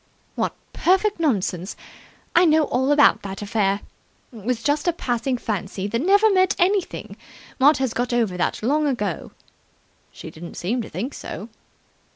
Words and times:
"What 0.33 0.55
perfect 0.73 1.19
nonsense! 1.19 1.75
I 2.35 2.43
know 2.45 2.63
all 2.63 2.91
about 2.91 3.21
that 3.21 3.43
affair. 3.43 3.81
It 4.33 4.43
was 4.43 4.63
just 4.63 4.87
a 4.87 4.93
passing 4.93 5.37
fancy 5.37 5.85
that 5.85 6.01
never 6.01 6.27
meant 6.33 6.55
anything. 6.57 7.15
Maud 7.59 7.77
has 7.77 7.93
got 7.93 8.11
over 8.11 8.35
that 8.35 8.63
long 8.63 8.87
ago." 8.87 9.31
"She 10.11 10.31
didn't 10.31 10.57
seem 10.57 10.81
to 10.81 10.89
think 10.89 11.13
so." 11.13 11.49